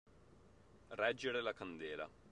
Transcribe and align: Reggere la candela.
Reggere 0.95 1.43
la 1.43 1.53
candela. 1.53 2.09